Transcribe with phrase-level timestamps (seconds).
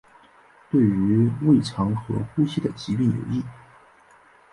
[0.71, 3.43] 对于胃肠和呼吸的疾病有益。